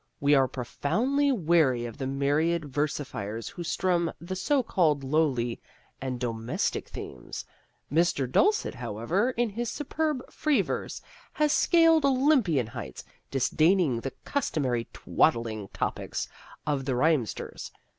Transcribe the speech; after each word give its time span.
We 0.19 0.33
are 0.33 0.47
profoundly 0.47 1.31
weary 1.31 1.85
of 1.85 1.99
the 1.99 2.07
myriad 2.07 2.65
versifiers 2.73 3.49
who 3.49 3.63
strum 3.63 4.11
the 4.19 4.35
so 4.35 4.63
called 4.63 5.03
lowly 5.03 5.61
and 6.01 6.19
domestic 6.19 6.87
themes. 6.89 7.45
Mr. 7.93 8.27
Dulcet, 8.27 8.73
however, 8.73 9.29
in 9.37 9.51
his 9.51 9.69
superb 9.69 10.27
free 10.31 10.61
verse, 10.63 11.03
has 11.33 11.51
scaled 11.51 12.03
olympian 12.03 12.65
heights, 12.65 13.03
disdaining 13.29 13.99
the 13.99 14.13
customary 14.25 14.87
twaddling 14.91 15.67
topics 15.67 16.27
of 16.65 16.85
the 16.85 16.95
rhymesters. 16.95 17.71